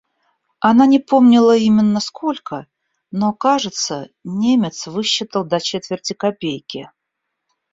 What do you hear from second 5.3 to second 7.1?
до четверти копейки.